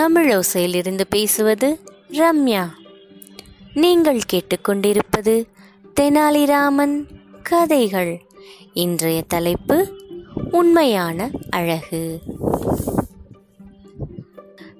[0.00, 1.80] தமிழோசையிலிருந்து பேசுவது
[2.10, 2.68] ரம்யா.
[3.74, 5.44] நீங்கள் கேட்டுக்கொண்டிருப்பது
[6.00, 7.04] தெனாலிராமன்
[7.42, 8.26] கதைகள்.
[8.72, 9.94] இன்றைய தலைப்பு
[10.50, 12.20] உண்மையான அழகு.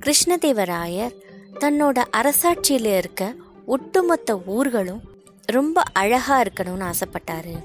[0.00, 1.12] கிருஷ்ணதேவராயர்
[1.60, 3.34] தன்னோட அரசாட்சியில் இருக்க
[3.66, 5.00] ஒட்டுமொத்த ஊர்களும்
[5.44, 7.62] ரொம்ப அழகா இருக்கணும்னு ஆசைப்பட்டாரு.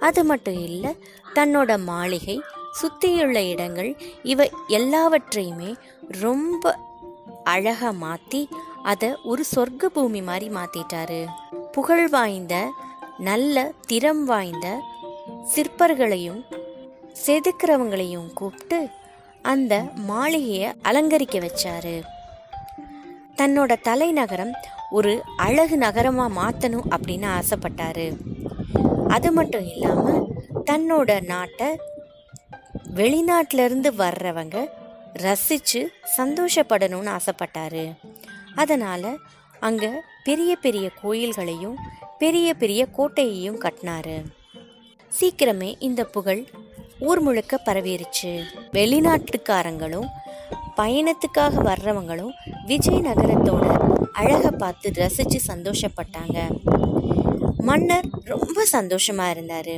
[0.00, 0.96] அது மட்டும் இல்லை
[1.34, 2.42] தன்னோட மாளிகை
[2.72, 5.74] சுற்றியுள்ள இடங்கள் இவை எல்லாவற்றையுமே
[6.20, 6.78] ரொம்ப
[7.44, 8.48] அழகாக மாற்றி
[8.82, 11.26] அதை ஒரு சொர்க்க பூமி மாதிரி மாற்றிட்டாரு
[11.72, 12.72] புகழ் வாய்ந்த
[13.18, 14.82] நல்ல திறம் வாய்ந்த
[15.54, 16.40] சிற்பர்களையும்
[17.26, 18.88] செதுக்கிறவங்களையும் கூப்பிட்டு
[19.42, 22.02] அந்த மாளிகையை அலங்கரிக்க வச்சாரு.
[23.36, 24.52] தன்னோட தலைநகரம்
[24.90, 28.16] ஒரு அழகு நகரமாக மாற்றணும் அப்படின்னு ஆசைப்பட்டாரு.
[29.08, 30.26] அது மட்டும் இல்லாமல்
[30.64, 31.80] தன்னோட நாட்டை
[32.94, 34.56] வெளிநாட்டிலிருந்து வர்றவங்க
[35.12, 35.80] ரசித்து
[36.16, 37.84] சந்தோஷப்படணும்னு ஆசைப்பட்டாரு.
[38.54, 39.18] அதனால்
[39.60, 39.90] அங்கே
[40.24, 41.76] பெரிய பெரிய கோயில்களையும்
[42.18, 44.16] பெரிய பெரிய கோட்டையையும் கட்டினாரு.
[45.20, 46.42] சீக்கிரமே இந்த புகழ்
[47.00, 48.42] ஊர் முழுக்க பரவிருச்சு.
[48.72, 50.08] வெளிநாட்டுக்காரங்களும்
[50.76, 52.34] பயணத்துக்காக வர்றவங்களும்
[52.66, 53.66] விஜயநகரத்தோட
[54.12, 56.38] அழகை பார்த்து ரசித்து சந்தோஷப்பட்டாங்க.
[57.56, 59.74] மன்னர் ரொம்ப சந்தோஷமாக இருந்தார்.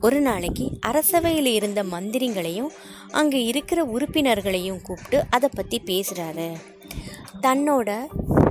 [0.00, 2.70] ஒரு நாளைக்கு அரசவையில் இருந்த மந்திரிங்களையும்
[3.10, 6.48] அங்கே இருக்கிற உறுப்பினர்களையும் கூப்பிட்டு அதை பற்றி பேசுகிறாரு
[7.42, 7.90] தன்னோட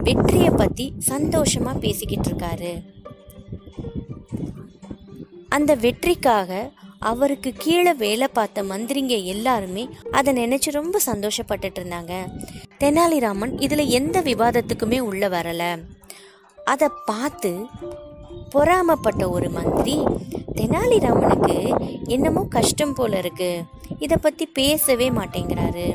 [0.03, 2.73] வெற்றியை பற்றி சந்தோஷமாக பேசிக்கிட்டு இருக்காரு.
[5.49, 6.51] அந்த வெற்றிக்காக
[6.99, 12.13] அவருக்கு கீழே வேலை பார்த்த மந்திரிங்க எல்லாருமே அதை நினைச்சு ரொம்ப சந்தோஷப்பட்டுட்டு இருந்தாங்க.
[12.79, 15.63] தெனாலிராமன் இதில் எந்த விவாதத்துக்குமே உள்ள வரல.
[16.57, 17.51] அதை பார்த்து
[18.55, 19.95] பொறாமப்பட்ட ஒரு மந்திரி
[20.57, 21.57] தெனாலிராமனுக்கு
[22.07, 23.63] என்னமோ கஷ்டம் போல இருக்கு.
[23.99, 25.87] இதை பற்றி பேசவே மாட்டேங்கிறாரு.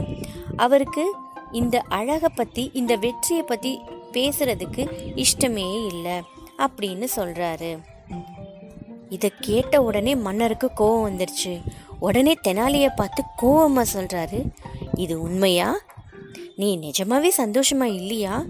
[0.56, 1.04] அவருக்கு
[1.52, 3.72] இந்த அழகை பற்றி இந்த வெற்றியை பற்றி
[4.12, 4.82] பேசுறதுக்கு
[5.24, 6.16] இஷ்டமே இல்லை
[6.58, 7.70] அப்படின்னு சொல்றாரு.
[9.08, 11.54] இதை கேட்ட உடனே மன்னருக்கு கோவம் வந்துருச்சு.
[11.98, 14.38] உடனே தெனாலியை பார்த்து கோவமாக சொல்கிறாரு
[14.94, 15.68] இது உண்மையா?
[16.56, 18.44] நீ நிஜமாவே சந்தோஷமா இல்லையா?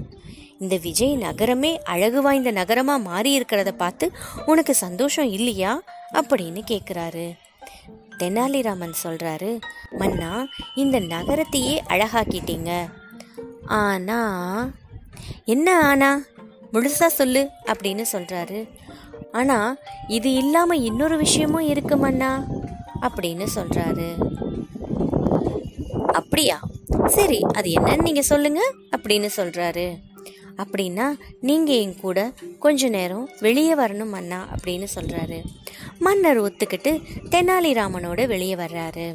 [0.58, 4.06] இந்த விஜய் நகரமே அழகு வாய்ந்த நகரமாக மாறி இருக்கிறத பார்த்து
[4.46, 5.72] உனக்கு சந்தோஷம் இல்லையா?
[6.14, 7.36] அப்படின்னு கேட்குறாரு
[8.18, 9.58] தெனாலிராமன் சொல்கிறாரு
[9.98, 12.88] மன்னா இந்த நகரத்தையே அழகாக்கிட்டீங்க.
[13.66, 14.18] ஆனா
[15.44, 16.22] என்ன ஆனா?
[16.72, 18.68] முழுசா சொல்லு அப்படின்னு சொல்கிறாரு
[19.32, 19.76] ஆனா
[20.08, 22.46] இது இல்லாமல் இன்னொரு விஷயமும் இருக்கு மன்னா
[23.00, 24.08] அப்படின்னு சொல்கிறாரு
[26.12, 26.60] அப்படியா?
[27.06, 28.60] சரி அது என்னன்னு நீங்கள் சொல்லுங்க
[28.96, 29.86] அப்படின்னு சொல்கிறாரு
[30.62, 31.06] அப்படின்னா
[31.48, 32.18] நீங்கள் என் கூட
[32.64, 35.38] கொஞ்ச நேரம் வெளியே வரணும் மன்னா அப்படின்னு சொல்கிறாரு
[36.06, 36.92] மன்னர் ஒத்துக்கிட்டு
[37.34, 39.06] தெனாலிராமனோட வெளியே வர்றாரு.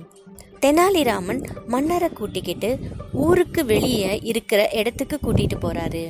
[0.64, 1.42] தெனாலிராமன்
[1.74, 2.70] மன்னரை கூட்டிக்கிட்டு
[3.26, 6.04] ஊருக்கு வெளியே இருக்கிற இடத்துக்கு கூட்டிகிட்டு போகிறாரு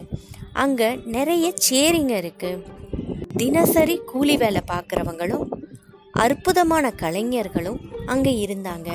[0.64, 2.64] அங்கே நிறைய சேரிங்க இருக்குது
[3.42, 5.46] தினசரி கூலி வேலை பார்க்குறவங்களும்
[6.24, 7.80] அற்புதமான கலைஞர்களும்
[8.14, 8.90] அங்கே இருந்தாங்க.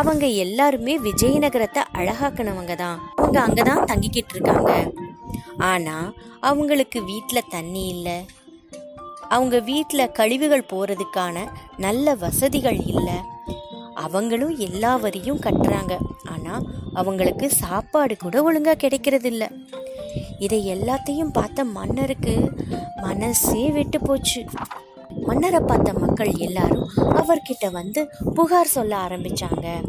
[0.00, 2.98] அவங்க எல்லாருமே விஜயநகரத்தை அழகாக்குனவங்க தான்.
[3.42, 4.72] அவங்க தான் தங்கிக்கிட்டு இருக்காங்க.
[5.58, 8.24] ஆனா அவங்களுக்கு வீட்டில் தண்ணி இல்லை.
[9.28, 11.46] அவங்க வீட்டில் கழிவுகள் போறதுக்கான
[11.76, 13.14] நல்ல வசதிகள் இல்லை.
[13.94, 15.98] அவங்களும் எல்லா வரியும் கட்டுறாங்க.
[16.24, 16.62] ஆனா
[16.94, 19.50] அவங்களுக்கு சாப்பாடு கூட ஒழுங்கா கிடைக்கிறதில்ல.
[20.38, 22.52] இதை எல்லாத்தையும் பார்த்த மன்னருக்கு
[22.96, 24.44] மனசே விட்டு போச்சு.
[25.20, 29.82] மன்னரை பார்த்த மக்கள் எல்லாரும் அவர்கிட்ட வந்து புகார் சொல்ல ஆரம்பிச்சாங்க.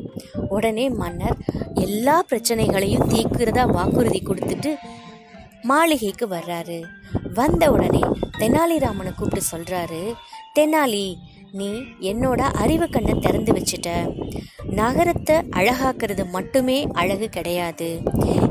[0.49, 1.37] உடனே மன்னர்
[1.73, 4.75] எல்லா பிரச்சனைகளையும் தீர்க்கிறதா வாக்குறுதி கொடுத்துட்டு
[5.69, 6.79] மாளிகைக்கு வர்றாரு.
[7.39, 8.03] வந்த உடனே
[8.41, 10.01] தெனாலிராமனை கூப்பிட்டு சொல்றாரு
[10.57, 11.07] தெனாலி
[11.59, 11.69] நீ
[12.11, 13.89] என்னோட அறிவு கண்ணை திறந்து வச்சுட்ட.
[14.79, 17.87] நகரத்தை அழகாக்குறது மட்டுமே அழகு கிடையாது.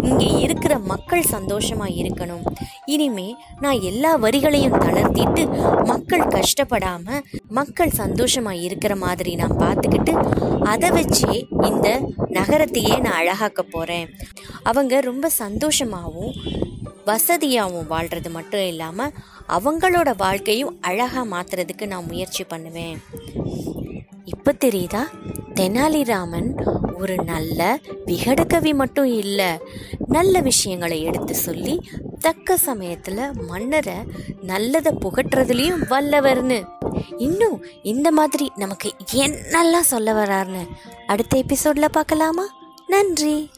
[0.08, 2.44] இங்கே இருக்கிற மக்கள் சந்தோஷமாக இருக்கணும்.
[2.94, 3.28] இனிமே
[3.64, 5.42] நான் எல்லா வரிகளையும் தளர்த்திட்டு
[5.90, 7.24] மக்கள் கஷ்டப்படாமல்
[7.58, 10.14] மக்கள் சந்தோஷமாக இருக்கிற மாதிரி நான் பார்த்துக்கிட்டு
[10.72, 11.34] அதை வச்சே
[11.70, 11.88] இந்த
[12.38, 14.08] நகரத்தையே நான் அழகாக்க போகிறேன்
[14.70, 16.34] அவங்க ரொம்ப சந்தோஷமாகவும்
[17.06, 19.14] வசதியாகவும் வாழ்கிறது மட்டும் இல்லாமல்
[19.48, 22.98] அவங்களோட வாழ்க்கையும் அழகாக மாற்றுறதுக்கு நான் முயற்சி பண்ணுவேன்.
[24.24, 25.02] இப்போ தெரியுதா?
[25.54, 26.48] தெனாலிராமன்
[26.98, 27.60] ஒரு நல்ல
[28.06, 29.50] விகடகவி மட்டும் இல்லை
[30.08, 31.74] நல்ல விஷயங்களை எடுத்து சொல்லி
[32.20, 33.96] தக்க சமயத்தில் மன்னரை
[34.42, 36.58] நல்லதை புகட்டுறதுலேயும் வல்லவர்னு.
[37.18, 38.90] இன்னும் இந்த மாதிரி நமக்கு
[39.24, 40.64] என்னெல்லாம் சொல்ல வராருன்னு
[41.06, 42.46] அடுத்த எபிசோடில் பார்க்கலாமா?
[42.86, 43.50] நன்றி.